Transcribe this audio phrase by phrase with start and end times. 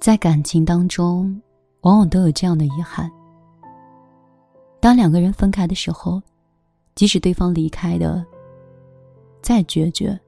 [0.00, 1.38] 在感情当中，
[1.82, 3.10] 往往都有这样的遗憾。
[4.80, 6.22] 当两个人分开的时候，
[6.94, 8.24] 即使对方离开的
[9.42, 10.18] 再决绝，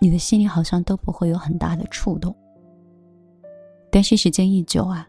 [0.00, 2.36] 你的心里好像都不会有很大的触动。
[3.90, 5.08] 但是时间一久啊，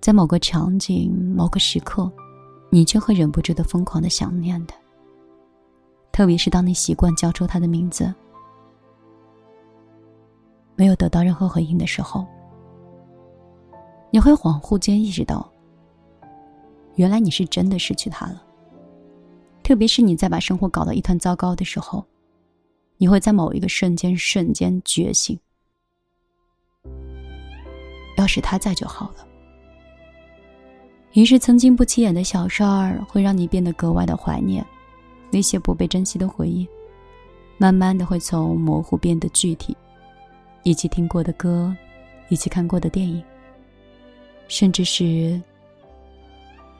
[0.00, 2.10] 在某个场景、某个时刻，
[2.70, 4.74] 你却会忍不住的疯狂的想念他。
[6.10, 8.14] 特别是当你习惯叫出他的名字，
[10.74, 12.26] 没有得到任何回应的时候，
[14.10, 15.50] 你会恍惚间意识到，
[16.96, 18.42] 原来你是真的失去他了。
[19.62, 22.04] 特别是你在把生活搞得一团糟糕的时候，
[22.98, 25.38] 你会在某一个瞬间瞬间觉醒。
[28.16, 29.26] 要是他在就好了。
[31.14, 34.64] 于是，曾经不起眼的小事儿会让你变得格外的怀念，
[35.30, 36.68] 那些不被珍惜的回忆，
[37.58, 39.76] 慢慢的会从模糊变得具体。
[40.62, 41.74] 一起听过的歌，
[42.28, 43.22] 一起看过的电影，
[44.50, 45.40] 甚至是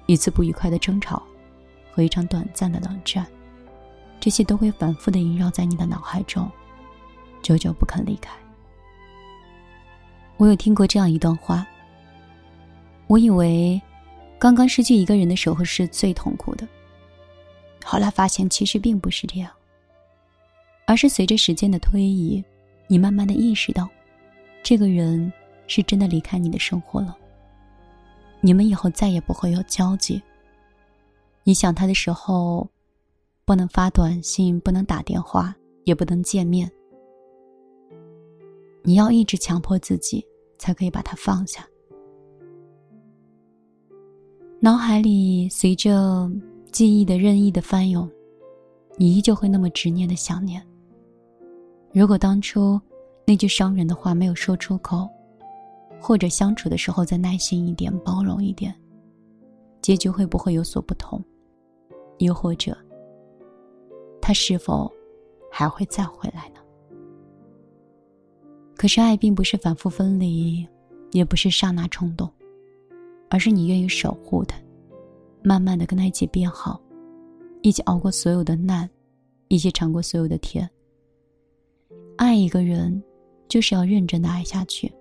[0.07, 1.23] 一次不愉快的争吵
[1.93, 3.25] 和一场短暂的冷战，
[4.19, 6.51] 这些都会反复的萦绕在你的脑海中，
[7.41, 8.33] 久久不肯离开。
[10.37, 11.65] 我有听过这样一段话。
[13.07, 13.81] 我以为，
[14.39, 16.67] 刚刚失去一个人的时候是最痛苦的。
[17.85, 19.51] 后来发现，其实并不是这样，
[20.87, 22.43] 而是随着时间的推移，
[22.89, 23.89] 你慢慢的意识到，
[24.61, 25.33] 这个人
[25.69, 27.17] 是真的离开你的生活了。
[28.41, 30.23] 你们以后再也不会有交集。
[31.45, 32.69] 你想他的时候，
[33.45, 36.71] 不能发短信，不能打电话，也不能见面。
[38.83, 40.25] 你要一直强迫自己。
[40.61, 41.67] 才可以把它放下。
[44.61, 46.31] 脑海里随着
[46.71, 48.07] 记忆的任意的翻涌，
[48.99, 50.63] 你依旧会那么执念的想念。
[51.95, 52.79] 如果当初
[53.27, 55.09] 那句伤人的话没有说出口，
[56.01, 58.75] 或者相处的时候再耐心一点、包容一点，
[59.83, 61.23] 结局会不会有所不同？
[62.19, 62.77] 又或者，
[64.21, 64.91] 他是否
[65.51, 66.61] 还会再回来呢？
[68.77, 70.67] 可是爱并不是反复分离，
[71.13, 72.31] 也不是刹那冲动，
[73.29, 74.59] 而是你愿意守护他，
[75.43, 76.81] 慢慢的跟他一起变好，
[77.63, 78.89] 一起熬过所有的难，
[79.49, 80.69] 一起尝过所有的甜。
[82.17, 83.03] 爱一个人，
[83.49, 84.93] 就是要认真的爱下去，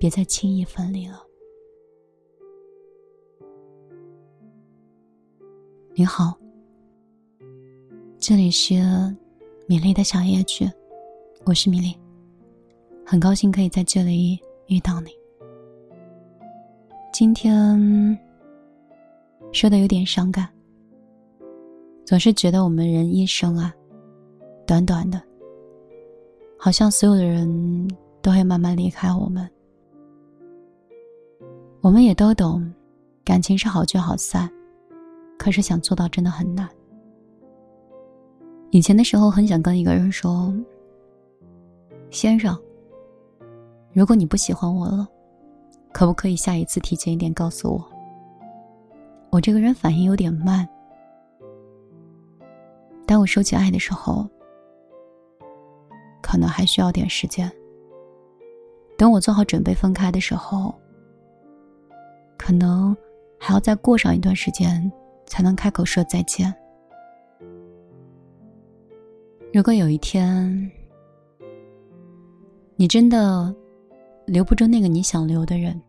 [0.00, 1.22] 别再轻易分离了。
[5.92, 6.34] 你好，
[8.18, 8.76] 这里是
[9.66, 10.66] 米粒的小夜曲，
[11.44, 11.94] 我是米粒。
[13.04, 15.10] 很高兴可以在这里遇到你。
[17.12, 18.18] 今天
[19.52, 20.48] 说的有点伤感，
[22.06, 23.70] 总是觉得我们人一生啊，
[24.66, 25.20] 短短的，
[26.58, 27.86] 好像所有的人
[28.22, 29.46] 都会慢慢离开我们。
[31.82, 32.70] 我们也都懂，
[33.24, 34.50] 感情是好聚好散，
[35.38, 36.68] 可是想做到真的很难。
[38.70, 40.54] 以前的时候，很想跟一个人说
[42.12, 42.56] ：“先生。”
[43.92, 45.08] 如果你不喜欢我了，
[45.90, 47.84] 可不可以下一次提前一点告诉我？
[49.30, 50.68] 我这个人反应有点慢，
[53.06, 54.28] 当我收起爱的时候，
[56.20, 57.50] 可能还需要点时间。
[58.98, 60.74] 等我做好准备分开的时候，
[62.40, 62.96] 可能
[63.38, 64.90] 还要再过上一段时间
[65.26, 66.52] 才能开口说再见。
[69.52, 70.72] 如果有一天，
[72.76, 73.54] 你真的……
[74.26, 75.80] 留不住那个你想留的人，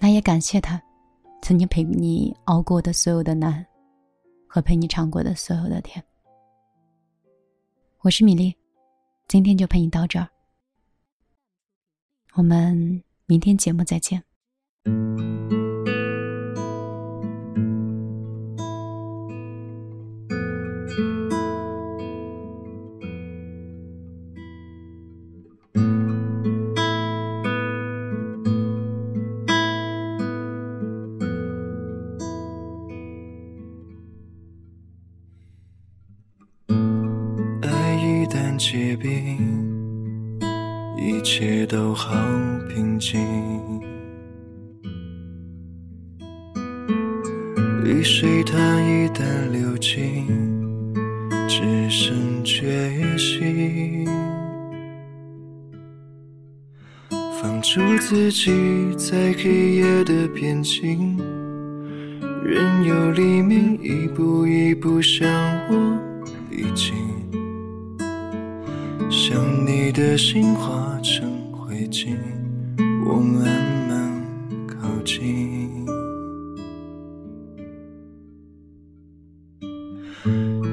[0.00, 0.82] 那也感谢他，
[1.42, 3.64] 曾经陪你熬过的所有的难，
[4.48, 6.04] 和陪你尝过的所有的甜。
[8.00, 8.52] 我是米粒，
[9.28, 10.28] 今天就陪你到这儿，
[12.34, 14.20] 我们明天节目再见。
[38.66, 40.40] 结冰，
[40.96, 42.14] 一切都好
[42.66, 43.20] 平静。
[47.84, 50.26] 雨水它一旦流尽，
[51.46, 54.08] 只剩决心。
[57.10, 58.50] 放逐自己
[58.96, 61.18] 在黑夜的边境，
[62.42, 65.28] 任由黎明一步一步向
[65.68, 65.98] 我
[66.48, 67.03] 逼近。
[69.26, 72.14] 将你的心化成灰烬，
[73.06, 73.42] 我慢
[73.88, 74.22] 慢
[74.66, 75.86] 靠近。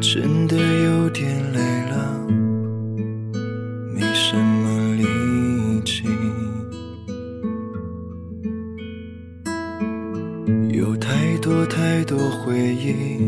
[0.01, 1.59] 真的有点累
[1.89, 2.27] 了，
[3.95, 5.05] 没什么力
[5.85, 6.03] 气。
[10.77, 13.21] 有太多太多回忆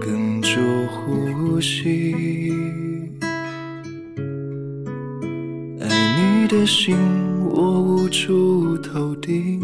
[0.00, 0.60] 哽住
[0.92, 2.45] 呼吸，
[6.48, 6.96] 你的心
[7.50, 9.58] 我无处投递。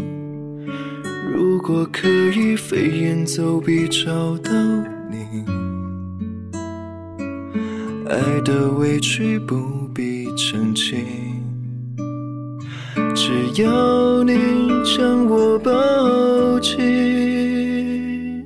[1.33, 4.51] 如果可以飞檐走壁找到
[5.09, 5.45] 你，
[8.09, 9.55] 爱的委屈不
[9.95, 11.05] 必澄清。
[13.15, 13.31] 只
[13.61, 14.33] 要你
[14.83, 18.43] 将我抱紧。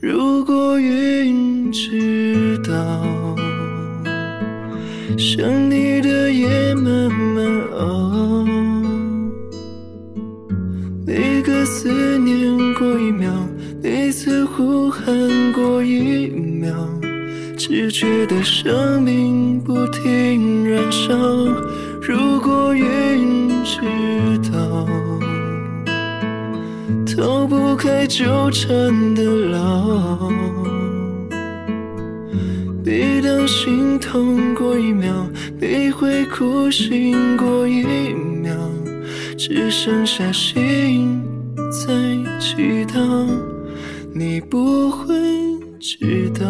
[0.00, 3.04] 如果云知道，
[5.18, 5.93] 想你
[17.76, 21.12] 只觉得生命不停燃烧。
[22.00, 23.80] 如果云知
[24.52, 24.86] 道，
[27.04, 28.70] 逃不开纠缠
[29.16, 30.30] 的牢。
[32.84, 35.12] 每当心痛过一秒，
[35.60, 37.82] 每回哭醒过一
[38.14, 38.54] 秒，
[39.36, 41.20] 只剩下心
[41.84, 41.92] 在
[42.38, 43.26] 祈祷，
[44.14, 45.12] 你不会
[45.84, 46.46] 知道。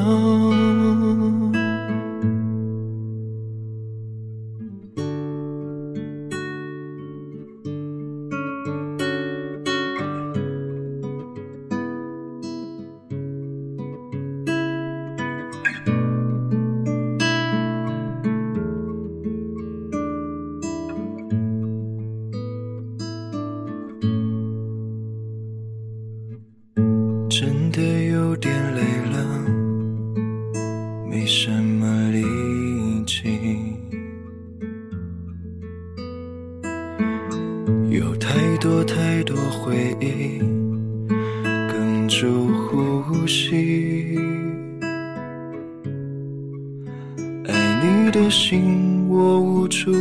[48.34, 49.92] 心我无处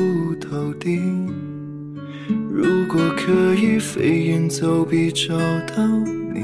[0.41, 0.99] 投递。
[2.49, 5.37] 如果可以飞檐走壁找
[5.67, 5.85] 到
[6.33, 6.41] 你。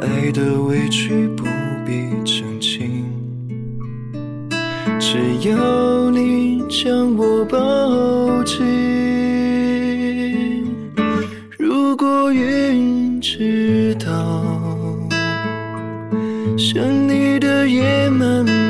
[0.00, 1.42] 爱的委屈不
[1.84, 3.04] 必澄清，
[5.00, 5.18] 只
[5.48, 8.64] 要你将我抱紧。
[11.58, 14.44] 如果云知道，
[16.56, 18.63] 想你的夜慢慢熬，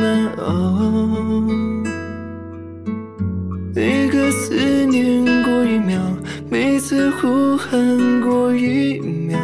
[3.74, 4.54] 每个思
[4.86, 5.98] 念过一秒，
[6.50, 9.38] 每次呼喊过一秒。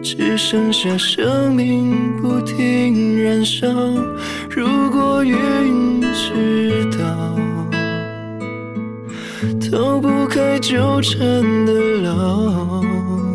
[0.00, 3.66] 只剩下生命不停燃烧。
[4.48, 7.36] 如果云知道，
[9.60, 11.20] 逃不开纠缠
[11.66, 13.27] 的牢。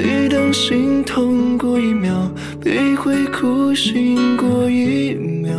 [0.00, 2.30] 每当心痛过一秒，
[2.64, 5.50] 每回哭醒过一秒，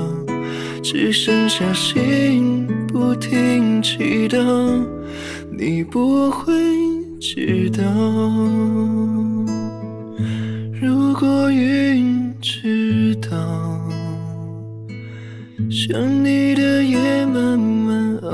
[0.82, 4.40] 只剩下心不停祈祷，
[5.52, 6.54] 你不会。
[7.20, 7.84] 知道，
[10.82, 13.38] 如果云知道，
[15.70, 18.30] 想你的夜慢慢熬，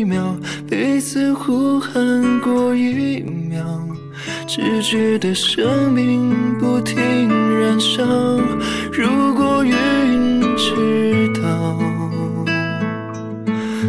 [0.00, 0.34] 一秒，
[0.70, 3.62] 每次呼喊过一秒，
[4.46, 7.28] 只觉得生命不停
[7.60, 8.02] 燃烧。
[8.90, 11.76] 如果云知道。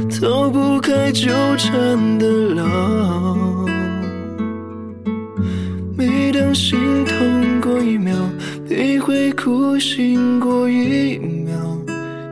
[0.09, 3.65] 逃不开纠缠的牢，
[5.97, 8.13] 每当心痛过一秒，
[8.69, 11.55] 每回哭醒过一秒，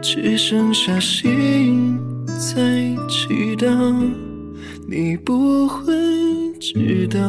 [0.01, 1.78] 只剩下心
[3.59, 3.67] 道
[4.87, 5.93] 你不会
[6.59, 7.19] 知道。